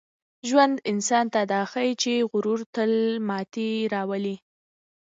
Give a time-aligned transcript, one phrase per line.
[0.47, 2.91] ژوند انسان ته دا ښيي چي غرور تل
[3.27, 4.35] ماتې راولي.